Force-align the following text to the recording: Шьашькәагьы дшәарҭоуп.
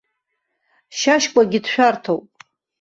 Шьашькәагьы 0.97 1.59
дшәарҭоуп. 1.63 2.25